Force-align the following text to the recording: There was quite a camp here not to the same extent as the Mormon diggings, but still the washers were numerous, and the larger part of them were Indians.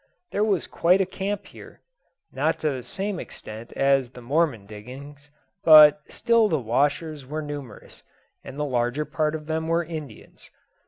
There 0.31 0.43
was 0.43 0.65
quite 0.65 0.99
a 0.99 1.05
camp 1.05 1.45
here 1.45 1.81
not 2.31 2.57
to 2.61 2.71
the 2.71 2.81
same 2.81 3.19
extent 3.19 3.71
as 3.73 4.09
the 4.09 4.21
Mormon 4.23 4.65
diggings, 4.65 5.29
but 5.63 6.01
still 6.11 6.47
the 6.49 6.57
washers 6.59 7.23
were 7.23 7.43
numerous, 7.43 8.01
and 8.43 8.57
the 8.57 8.65
larger 8.65 9.05
part 9.05 9.35
of 9.35 9.45
them 9.45 9.67
were 9.67 9.83
Indians. 9.83 10.49